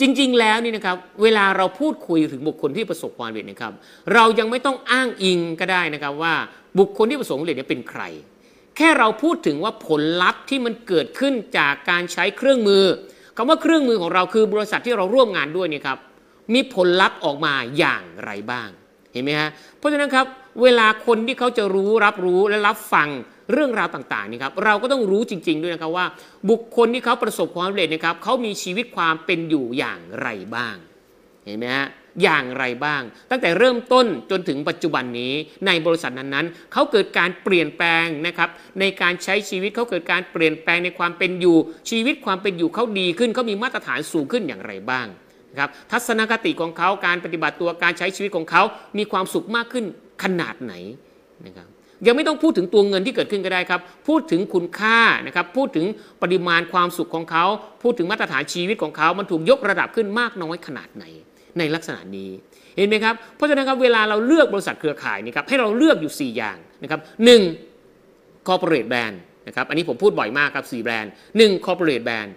[0.00, 3.72] จริง ๆ แล้วนี่นะครับเวลาเราพูดคุยถึงบุคคลที่ประสบความสำเร็จนะครับ
[4.14, 6.34] เรายังไม่ต้องอ้างอิงก็ได้นะครับว่า
[6.78, 8.02] บุคคลที่ประสบความสำเร็จเป็นใคร
[8.76, 12.84] แค่เราพูดถึงว่าผลลัพธ์ที่มันเกิดขึ้นจากการใช้เครื่องมือ
[13.36, 15.98] คำว่าเครื่องมือของเราคือบริษัทที่เราร่วมงานด้วยนี่ครับ
[16.54, 18.68] มีผลลัพธ์ออกมาอย่างไรบ้าง
[19.12, 20.26] เห็นไหมฮะเพราะฉะนั้นครับ
[20.62, 23.08] เวลาคนที่เขาจะรู้รับรู้และรับฟัง
[23.52, 26.06] เรื่องราวต่างๆนี่ครับเราก็ต้องรู้จริง ๆ ด้วยนะครับว่า
[26.50, 30.76] บุคคลที่เขาประสบความสำเร็จนะครับเขามีชีวิตความเป็นอยู่อย่างไรบ้าง
[31.44, 31.88] เห็นไหมฮะ
[32.22, 35.32] อย่างไรบ้าง ตั้งแต่เริ่มต้นจนถึงปัจจุบันนี้
[35.66, 38.48] ในบริษัทนั้นๆเขาเกิดการเปลี่ยนแปลงนะครับ
[38.80, 41.56] ในการใช้ชีวิตเขาเกิดการเปลี่ยนแปลงในความเป็นอยู่
[41.90, 45.06] ชีวิตความเป็นอยู่เขาดีขึ้นเขามีมาตรฐานสูงขึ้นอย่างไรบ้าง
[45.50, 48.62] นะครับทัศนคติของเขาการปฏิบัติตัวการใช้ชีวิตของเขา
[48.98, 49.84] มีความสุขมากขึ้น
[50.22, 50.74] ขนาดไหน
[51.46, 51.68] นะครับ
[52.06, 55.86] ยังไม่ต้องพูดถึงตัวเงินที่เกิดขึ้นก็ได้ครับ พูดถึงคุณค่านะครับ พูดถึง
[56.22, 57.44] ปริมาณความสุขของเขา
[57.82, 61.04] พูดถึงมาตรฐานชีวิตของเขา มันถูกยกระดับขึ้นมากน้อยขนาดไหน
[61.58, 62.30] ในลักษณะนี้
[62.76, 67.42] เห็นไหมครับ เพราะฉะนั้นครับเวลาเราเลือกบริษัทเครือข่ายนี่ครับให้เราเลือกอยู่ 4 อย่างนะครับหนึ่ง
[68.48, 72.30] corporate brand นะครับอันนี้ผมพูดบ่อยมากครับ 4 แบรนด์ 1 corporate brand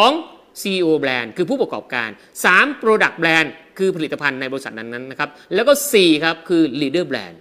[0.00, 2.08] 2 CEO brand คือผู้ประกอบการ
[2.46, 7.36] 3 product brand คือผลิตภัณฑ์ในบริษัทนั้นๆนะครับแล้วก็ 4 ครับ คือ leader brand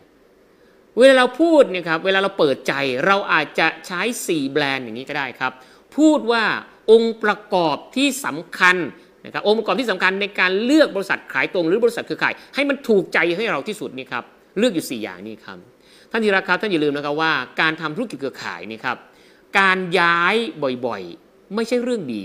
[1.00, 2.74] เวลาเราพูดเนี่ยครับเวลาเราเปิดใจ
[3.08, 5.52] เราอาจจะใช้ 4 แบรนด์อย่างนี้ก็ได้ครับ
[5.98, 6.44] พูดว่า
[6.92, 8.76] องค์ประกอบที่สำคัญ
[9.26, 14.24] นะครับองค์ประกอบที่สำคัญในการเลือกบริษัทขายตรงหรือบริษัทเครือข่าย ให้มันถูกใจให้เราที่สุดนี่ครับ
[14.58, 15.58] เลือกอยู่ 4 อย่างนี้ครับ
[16.12, 18.98] ท่านที่รักครับท่านอย่าลืมนะครับว่าการทำธุรกิจเครือข่ายนี่ครับ
[19.60, 20.36] การย้าย
[20.86, 22.24] บ่อยๆ ไม่ใช่เรื่องดี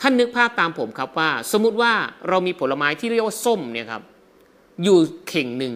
[0.00, 1.92] ท่านนึกภาพตามผมครับว่า สมมุติว่า
[2.28, 4.02] เรามีผลไม้ที่เรียกว่าส้มเนี่ยครับ
[4.82, 5.74] อยู่เข่งหนึ่ง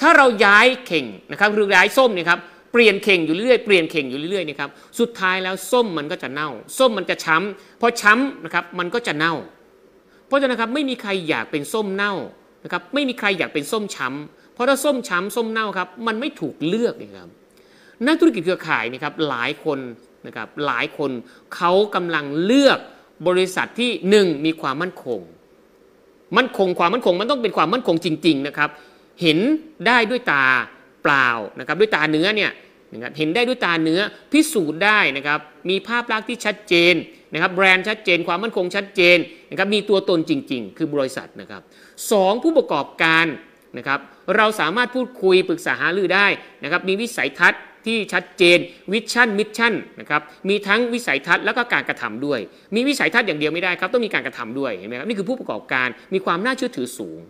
[0.00, 2.40] ถ้าเราย้ายเข่งนะครับหรือย้ายส้มเนี่ยครับ
[2.72, 9.34] เปลี่ยนเข่งอยู่เรื่อยเปลี่ยนเข่งอยู่เรื่อยๆนะครับสุดท้ายแล้วส้มมันก็จะเน่า ส้มมันจะช้ำพอช้ำนะครับมันก็จะเน่า
[10.26, 12.14] เพราะฉะนั้นครับไม่มีใครอยากเป็นส้มเน่า
[12.64, 17.28] นะครับไม่มีใครอยากเป็นส้มช้ำเพราะถ้าส้มช้ำส้มเน่าครับมันไม่ถูกเลือกนะครับ
[18.06, 19.78] นักธุรกิจเครือข่ายนะครับหลายคน
[20.26, 21.10] นะครับหลายคน
[21.54, 22.78] เขากำลังเลือก
[23.28, 25.20] บริษัทที่หนึ่งมีความมั่นคง
[26.36, 28.70] มั่นคงความมั่นคงมันต้องเป็นความมั่นคงจริง ๆ นะครับ
[29.22, 29.38] เห็น
[29.86, 30.44] ได้ด้วยตา
[31.02, 32.50] เปล่านะครับด้วยตาเนื้อเนี่ย
[32.92, 34.00] นะครับเห็นได้ด้วยตาเนื้อ
[34.32, 35.38] พิสูจน์ได้นะครับ
[35.70, 36.94] มีภาพลักษณ์ที่ชัดเจน
[37.32, 39.18] นะครับแบรนด์ชัดเจนความมั่นคงชัดเจน
[39.50, 41.62] นะครับมีตัวตนจริง ๆ คือบริษัทนะครับ
[42.12, 43.26] สองผู้ประกอบการ
[43.78, 44.00] นะครับ
[44.36, 46.26] เราสามารถพูดคุยปรึกษาหารือได้
[46.64, 48.58] นะครับมีวิสัยทัศน์ที่ชัดเจน
[48.92, 52.40] vision mission นะครับมีทั้งวิสัยทัศน์แล้วก็การกระทำด้วย
[52.74, 57.20] มีวิสัยทัศน์อย่างเดียวไม่ได้ครับต้องมีการกระทำด้วยเห็นไหมครับนี่คือผู้ประกอบการมีความน่าเชื่อถือสูง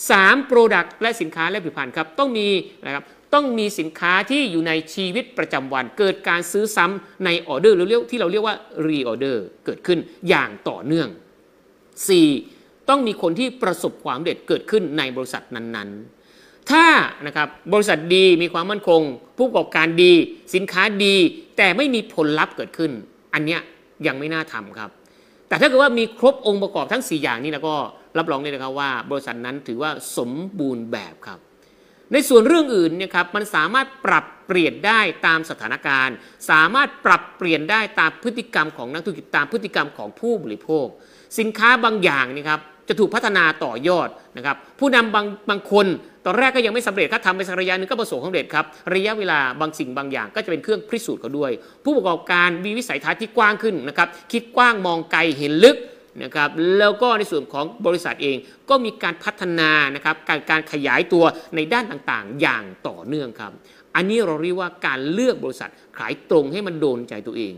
[0.00, 2.48] 3 Product และสินค้าและผลิตภัณฑ์ครับต้องมี
[2.86, 11.08] นะครับต้องมีสินค้าที่อยู่ในชีวิตประจำวัน เกิดการซื้อซ้ำในออเดอร์หรือเรียกที่เราเรียกว่ารีออเดอร์เกิดขึ้นอย่างต่อเนื่อง
[12.18, 12.88] 4.
[12.88, 16.84] ต้องมีคนที่ประสบความเด็ดเกิดขึ้นในบริษัทนั้นๆ ถ้า
[17.26, 19.02] นะครับบริษัทดีมีความมั่นคง
[19.36, 20.12] ผู้ประกอบการดี
[20.54, 21.14] สินค้าดี
[21.56, 22.90] แต่ไม่มีผลลัพธ์เกิดขึ้น
[23.34, 23.60] อันเนี้ย
[24.06, 24.90] ยังไม่น่าทำครับ
[25.48, 27.74] แต่ถ้าเกิดว่ามีครบองค์ประกอบทั้ง 4 อย่างนี้แล้วก็
[28.18, 31.38] รับรองได้นะครับว่า บริษัทนั้นถือว่าสมบูรณ์แบบครับ
[32.12, 36.16] ในส่วนเรื่องอื่นเนี่ยครับมันสามารถปรับเปลี่ยนได้ตามสถานการณ์
[36.50, 40.86] สามารถปรับเปลี่ยนได้ตามพฤติกรรมของนักธุรกิจตามพฤติกรรมของผู้บริโภค
[41.38, 45.86] สินค้าบางอย่างนี่ครับจะถูกพัฒนาต่อยอดนะครับผู้นำบางบางคน
[46.24, 51.50] ตอนแรกก็ยังไม่สำเร็จครับทำไปสักระยะนึงก็ประสบความสำเร็จครับระยะเวลาบางสิ่งบางอย่างก็จะเป็นเครื่องพิสูจน์เขาด้วย
[51.84, 55.76] ผู้ประกอบการมีวิสัยทัศน์ที่กว้างขึ้นนะครับคิดกว้างมองไกลเห็นลึก
[56.22, 58.36] นะครับแล้วก็ในส่วนของบริษัทเอง
[58.68, 61.24] ก็มีการพัฒนานะครับการการขยายตัว
[61.56, 63.52] ในด้านต่างๆ อย่างต่อเนื่องครับ
[63.94, 67.54] อันนี้เราเรียกว่าการเลือกบริษัทขายตรงให้มันโดนใจตัวเอง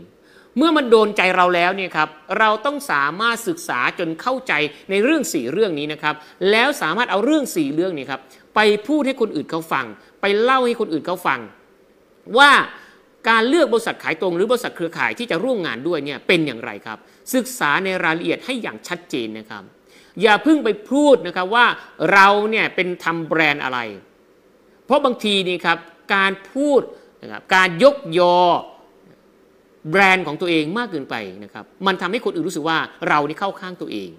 [0.57, 4.53] เมื่อมันโดนใจเราแล้วเนี่ยครับเราต้องสามารถศึกษาจนเข้าใจ
[4.89, 6.15] ในเรื่องสี่เรื่องนี้นะครับ
[6.51, 8.21] แล้วสามารถเอาเรื่องสี่เรื่องนี้ครับ
[8.55, 9.85] ไปพูดให้คนอื่นเขาฟัง
[10.21, 11.39] ไปเล่าให้คนอื่นเขาฟัง
[12.37, 12.51] ว่า
[13.29, 16.97] การเลือกบริษัทขายตรงหรือบริษัทเครือข่ายที่จะร่วมงานด้วยเนี่ยเป็นอย่างไรครับ
[17.33, 19.63] ศึกษาในรายละเอียดให้อย่างชัดเจนนะครับ
[20.21, 21.65] อย่าเพิ่งไปพูดนะครับว่า
[22.13, 23.79] เราเนี่ยเป็นทำแบรนด์อะไร
[24.85, 25.77] เพราะบางทีนี่ครับ
[26.15, 26.81] การพูด
[27.21, 28.37] นะครับการยกยอ
[29.91, 34.09] แบรนด์ของตัวเองมากเกินไปนะครับมันทำให้คนอื่นรู้สึกว่าเรานี่เข้าข้างตัวเอง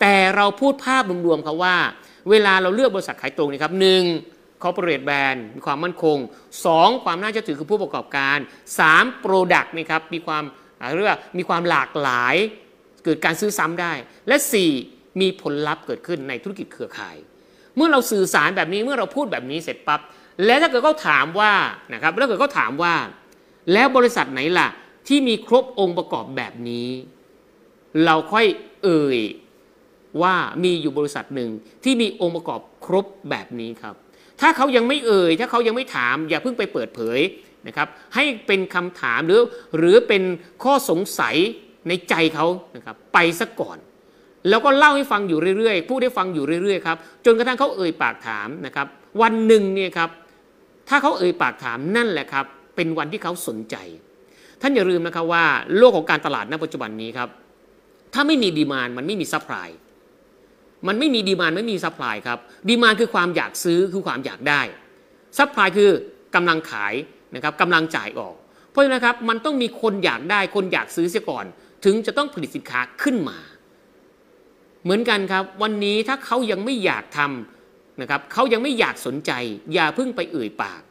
[0.00, 1.76] แต่เราพูดภาพรวมๆครับว่า
[2.30, 4.02] เวลาเราเลือกบริษัทขายตรงนี่ครับหนึ่ง
[4.64, 6.18] corporate brand มีความมั่นคง
[6.60, 7.04] 2.
[7.04, 8.38] ความน่าเชื่อถือคือผู้ประกอบการ
[8.80, 9.24] 3.
[9.24, 10.44] product นะครับมีความ
[10.94, 12.34] เรียกว่ามีความหลากหลาย
[13.04, 13.92] เกิดการซื้อซ้ำได้
[14.28, 14.36] และ
[14.78, 15.20] 4.
[15.20, 17.16] มีผลลัพธ์เกิดขึ้นในธุรกิจเครือข่าย
[17.76, 20.00] เมื่อเราสื่อสารแบบนี้เมื่อเราพูดแบบนี้เสร็จปั๊บ
[20.46, 21.52] แล้วถ้าเกิดเขาถามว่า
[21.92, 22.94] นะครับแล้วเกิดเขาถามว่า
[23.72, 24.68] แล้วบริษัทไหนล่ะ
[25.08, 26.88] ที่มีครบองค์ประกอบแบบนี้
[28.04, 28.46] เราค่อย
[28.84, 29.20] เอ่ย
[30.22, 31.50] ว่ามีอยู่บริษัทหนึ่ง
[31.84, 33.94] ที่มีองค์ประกอบครบแบบนี้ครับ
[34.40, 37.20] ถ้าเขายังไม่เอ่ย ถ้าเขายังไม่ถาม อย่าเพิ่งไปเปิดเผย
[37.66, 39.40] นะครับ ให้เป็นคำถามหรือ
[39.78, 40.22] หรือเป็น
[40.64, 41.36] ข้อสงสัย
[41.88, 43.78] ในใจเขานะครับไปซะก่อน
[44.48, 48.86] แล้วก็เล่าให้ฟังอยู่เรื่อยๆพูดให้ฟังอยู่เรื่อยๆครับจนกระทั่งเขาเอ่ยปากถามนะครับ
[49.22, 50.10] วันหนึ่งเนี่ยครับ
[50.88, 52.44] ถ้าเขาเอ่ยปากถามนั่นแหละครับ
[52.76, 53.76] เป็นวันที่เขาสนใจ
[54.60, 55.44] ท่านอย่าลืมนะครับว่า
[55.76, 57.28] โลกของการตลาดณปัจจุบันนี้ครับ
[58.14, 59.68] ถ้าไม่มี demand มันไม่มี supply
[60.88, 62.38] มันไม่มี demand ไม่มี supply ครับ
[62.68, 64.60] demand คือความอยากซื้อคือความอยากได้
[65.38, 65.90] supply คือ
[66.34, 66.94] กำลังขาย
[67.34, 68.34] นะครับกำลังจ่ายออก
[68.70, 71.44] เพราะฉะนั้นครับมันต้องมีคนอยากได้คนอยากซื้อเสียก่อน
[71.84, 73.38] ถึงจะต้องผลิตสินค้าขึ้นมา
[74.82, 79.32] เหมือนกันครับ วันนี้ถ้าเขายังไม่อยากทำนะครับเขายังไม่อยากสนใจ
[79.74, 80.82] อย่าเพิ่งไปเอ่ยปาก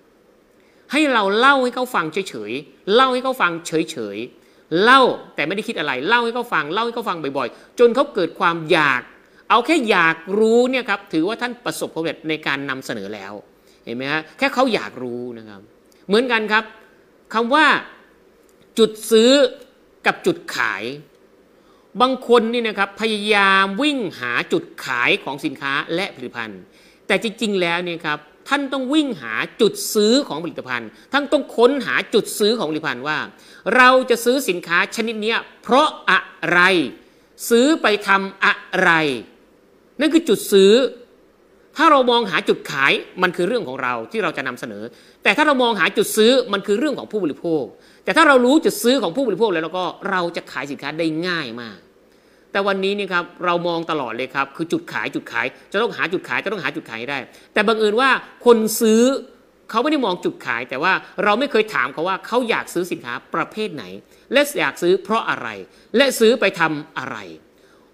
[0.92, 5.02] ให้เราเล่าให้เขาฟังเฉยๆเล่าให้เขาฟังเฉยๆเล่า
[5.36, 9.02] แต่ไม่ได้คิดอะไร เล่าให้เขาฟังเล่าให้เขาฟังบ่อยๆ จนเขาเกิดความอยาก
[9.54, 13.34] เอาแค่อยากรู้เนี่ยครับถือว่าท่านประสบความสำเร็จในการนำเสนอแล้ว
[13.86, 15.62] เห็นไหมฮะแค่เขาอยากรู้นะครับ
[16.08, 16.64] เหมือนกันครับ
[17.34, 17.66] คำว่า
[18.80, 19.32] จุดซื้อ
[20.06, 20.84] กับจุดขาย
[22.02, 26.62] บางคนนี่นะครับพยายามวิ่งหาจุดขายของสินค้าและผลิตภัณฑ์
[27.08, 33.18] แต่จริง ๆ แล้วเนี่ยครับท่านต้องวิ่งหาจุดซื้อของผลิตภัณฑ์ ท่านต้องค้นหาจุดซื้อของผลิตภัณฑ์ว่า
[33.76, 36.20] เราจะซื้อสินค้าชนิดนี้เพราะอะ
[36.52, 36.62] ไร
[37.50, 38.92] ซื้อไปทำอะไร
[40.04, 40.72] นั่นคือจุดซื้อ
[41.78, 42.92] ถ้าเรามองหาจุดขาย
[43.24, 44.84] มันคือเรื่องของเราที่เราจะนำเสนอ
[45.24, 47.64] แต่ถ้าเรามองหาจุดซื้อมันคือเรื่องของผู้บริโภค
[48.04, 51.78] แต่ถ้าเรารู้จุดซื้อของผู้บริโภคแล้วเราก็เราจะขายสินค้าได้ง่ายมาก
[52.52, 57.18] แต่วันนี้นี่ครับเรามองตลอดเลยครับคือจุดขายจุดขาย จะต้องหาจุดขายจะต้องหาจุดขายได้
[57.54, 58.10] แต่บังเอิญว่า
[58.46, 59.02] คนซื้อ
[59.70, 63.84] เขาไม่ได้มองจุดขาย แต่ว่าเราไม่เคยถามเขาว่าเขาอยากซื้อสินค้าประเภทไหน
[64.34, 65.48] และอยากซื้อเพราะอะไร
[65.98, 67.18] และซื้อไปทำอะไร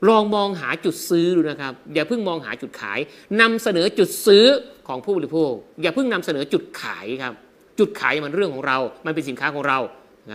[0.07, 2.99] ลองมองหาจุดซื้อดูนะครับ อย่าเพิ่งมองหาจุดขาย
[3.41, 4.45] นำเสนอจุดซื้อ
[4.88, 7.33] ของผู้บริโภค อย่าเพิ่งนำเสนอจุดขายครับ
[7.79, 9.79] จุดขายมันเรื่องของเรา มันเป็นสินค้าของเรา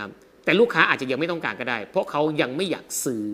[0.01, 0.11] ครับ
[0.45, 3.25] แต่ลูกค้าอาจจะยังไม่ต้องการก็ได้ เพราะเขายังไม่อยากซื้อ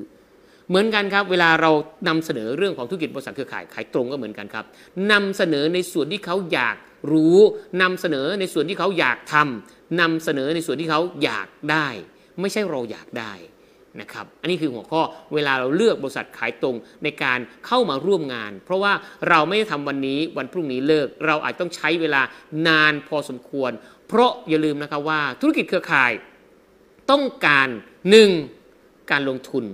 [0.69, 1.71] เหมือนกันครับ เวลาเรา
[2.09, 4.65] นำเสนอเรื่องของธุรกิจบริษัทเครือข่ายขายตรงก็เหมือนกันครับ
[5.13, 6.77] นำเสนอในส่วนที่เขาอยาก
[7.13, 7.39] รู้
[7.83, 11.89] นำเสนอในส่วนที่เขาอยากทำนำเสนอในส่วนที่เขาอยากได้
[12.41, 13.33] ไม่ใช่เราอยากได้
[14.01, 15.03] นะครับ อันนี้คือหัวข้อ
[15.35, 18.93] เวลาเราเลือกบริษัทขายตรงในการเข้ามาร่วมงาน เพราะว่า
[19.29, 22.23] เราไม่ได้ทำวันนี้วันพรุ่งนี้เลิก เราอาจต้องใช้เวลา
[22.69, 23.71] นานพอสมควร
[24.09, 26.13] เพราะอย่าลืมนะครับว่าธุรกิจเครือข่าย
[27.11, 27.69] ต้องการ
[28.39, 29.11] 1.
[29.11, 29.65] การลงทุน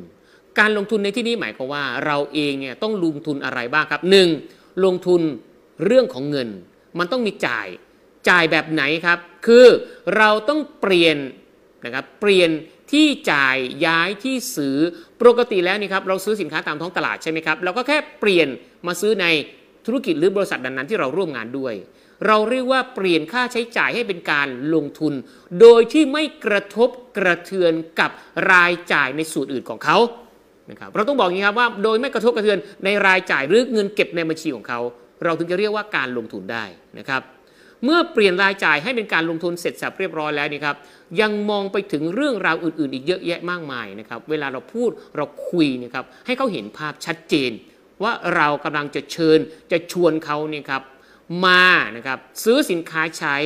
[0.58, 4.02] การลงทุนในที่นี้หมายความว่าเราเองเนี่ยต้องลงทุนอะไรบ้างครับ
[4.42, 4.84] 1.
[4.84, 5.20] ลงทุน
[5.84, 6.48] เรื่องของเงิน
[6.98, 7.66] มันต้องมีจ่าย
[8.28, 9.66] จ่ายแบบไหนครับ คือ
[10.16, 11.16] เราต้องเปลี่ยน
[11.84, 12.50] นะครับเปลี่ยน
[12.92, 14.76] ที่จ่ายย้ายที่ซื้อ
[15.20, 18.48] ปกติแล้วนี่ครับเราซื้อสินค้าตามท้องตลาดใช่ไหมครับเราก็แค่เปลี่ยน
[18.86, 19.26] มาซื้อใน
[19.86, 21.74] ธุรกิจหรือบริษัทนั้นๆที่เราร่วมงานด้วย
[22.26, 25.14] เราเรียกว่าเปลี่ยนค่าใช้จ่ายให้เป็นการลงทุน
[25.60, 28.10] โดยที่ไม่กระทบกระเทือนกับ
[28.52, 29.98] รายจ่ายในส่วนอื่นของเขา
[30.70, 34.80] นะครับเราต้องบอกอย่างนี้ครับว่าโดยไม่กระทบกระเทือนในรายจ่ายหรือเงินเก็บในบัญชีของเขา
[35.24, 36.64] เราถึงจะเรียกว่าการลงทุนได้
[36.98, 37.22] นะครับ
[37.84, 40.76] เมื่อเปลี่ยนรายจ่ายให้เป็นการลงทุนเสร็จสับเรียบร้อยแล้วนี่ครับ
[41.20, 47.50] ยังมองไปถึงเรื่องราวอื่นๆ อีกเยอะแยะมากมายนะครับเวลาเราพูดเราคุยนะครับให้เขาเห็นภาพชัดเจน
[48.02, 49.38] ว่าเรากำลังจะเชิญ
[49.72, 50.82] จะชวนเขาเนี่ยครับ
[51.44, 51.64] มา
[51.96, 53.36] นะครับซื้อสินค้าใช้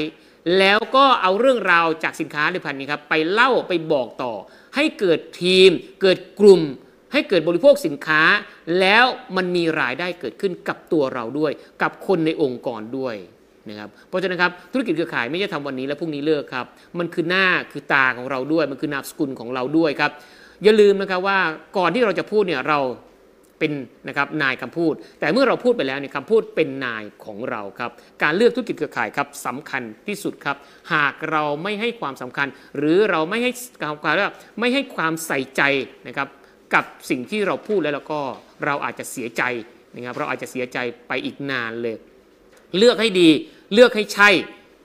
[0.58, 4.34] แล้วก็เอาเรื่องราวจากสินค้าในพันนี้ครับไปเล่าไปบอกต่อ
[4.74, 5.70] ให้เกิดทีม
[6.02, 6.62] เกิดกลุ่ม
[7.12, 8.22] ให้เกิดบริโภคสินค้า
[8.80, 9.04] แล้ว
[9.36, 13.16] มันมีรายได้เกิดขึ้นกับตัวเราด้วย กับคนในองค์กรด้วย
[13.70, 16.66] นะครับเพราะฉะนั้นครับธุรกิจเครือข่ายไม่ใช่ทำวันนี้แล้วพรุ่งนี้เลิกครับ
[16.98, 20.10] มันคือหน้าคือตาของเราด้วย มันคือนามสกุลของเราด้วยครับ
[20.64, 21.38] อย่าลืมนะครับว่า
[21.78, 22.80] ก่อนที่เราจะพูดเนี่ยเรา
[23.58, 23.72] เป็น
[24.08, 27.90] นะครับนายคำพูด แต่เมื่อเราพูดไปแล้วเนี่ยคำพูดเป็นนายของเราครับ
[28.22, 30.56] การเลือกธุรกิจเครือข่ายครับสำคัญที่สุดครับ
[30.94, 34.30] หากเราไม่ให้ความสำคัญ หรือเราไม่ให้ความว่า
[34.60, 35.62] ไม่ให้ความใส่ใจ
[36.06, 36.28] นะครับ
[36.74, 38.20] กับสิ่งที่เราพูดแล้วแล้วก็
[38.64, 39.42] เราอาจจะเสียใจ
[39.94, 40.78] นะครับเราอาจจะเสียใจ
[41.08, 41.96] ไปอีกนานเลย
[42.78, 43.28] เลือกให้ดี
[43.72, 44.28] เลือกให้ใช่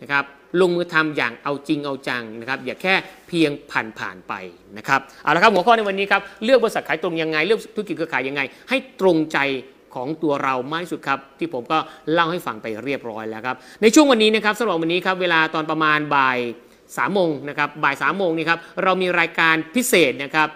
[0.01, 0.25] นะครับ
[0.61, 2.93] ลงมือทำอย่างเอาจริงเอาจังนะครับอย่าแค่
[3.27, 4.33] เพียงผ่านผ่านไป
[4.77, 9.37] นะครับเอาละครับหัวข้อในวันนี้ครับเลือกบริษัทขายตรงยังไง เลือกธุรกิจเครือข่ายยังไง ให้ตรงใจ
[9.95, 11.77] ของตัวเรามากที่สุดครับ ที่ผมก็
[12.13, 16.37] เล่าให้ฟังไปเรียบร้อยแล้วครับในช่วงวันนี้นะครับสำหรับวันนี้ครับเวลาตอนประมาณบ่าย
[16.97, 20.49] สามโมงนะครับบ่ายสามโมงนี่ครับเรามีรายการพิเศษนะครับ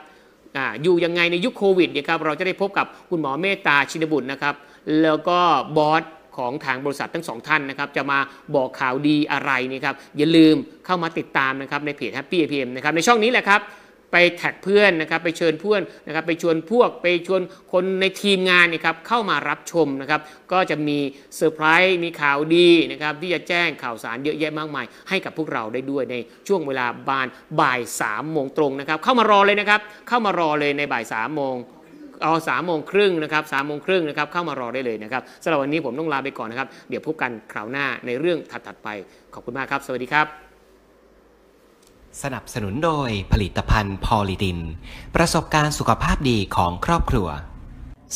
[0.57, 4.55] ออยู่ยังไงในยุคโควิดเนี่ยครับเราจะได้พบกับคุณหมอเมตตาชินบุตรนะครับ
[5.01, 5.39] แล้วก็
[5.77, 6.03] บอส
[6.39, 8.19] ของทางบริษัททั้งสองท่านนะครับจะมา
[8.55, 13.61] บอกข่าวดีอะไรนี่ครับอย่าลืมเข้ามาติดตามนะครับในเพจ Happy APM นะครับในช่องนี้แหละครับ
[14.13, 20.21] ไปแท็กเพื่อนนะครับไปเชิญเพื่อนนะครับไปชวนพวกไปชวนคนในทีมงานนี่ครับเข้ามารับชมนะครับ
[20.51, 20.97] ก็จะมี
[21.35, 26.15] เซอร์ไพรส์มีข่าวดีนะครับที่จะแจ้งข่าวสารเยอะแยะมากมาย ให้กับพวกเราได้ด้วยใน
[26.47, 27.27] ช่วงเวลาบาน
[27.61, 31.55] บ่ายสามโมงตรงนะครับเข้ามารอเลยนะครับเข้ามารอเลยในบ่ายสามโมง
[32.23, 38.89] เอาสามโมงครึ่งนะครับสามโมงครึ่งนะครับเข้ามารอได้เลยนะครับสำหรับวันนี้ผมต้องลาไปก่อนนะครับ เดี๋ยวพบกันคราวหน้าในเรื่องถัดๆไป
[39.33, 40.27] ขอบคุณมากครับ สวัสดีครับ
[42.23, 44.59] สนับสนุนโดยผลิตภัณฑ์พอลิดิน
[45.15, 47.27] ประสบการณ์สุขภาพดีของครอบครัว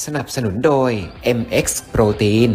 [0.04, 0.92] สนับสนุนโดย
[1.40, 2.52] MX Protein